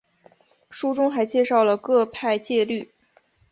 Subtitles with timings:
[0.71, 2.91] 书中还介绍了各派戒律。